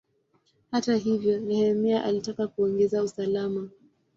Hata 0.71 0.95
hivyo, 0.95 1.39
Nehemia 1.39 2.03
alitaka 2.05 2.47
kuongeza 2.47 3.03
usalama. 3.03 3.69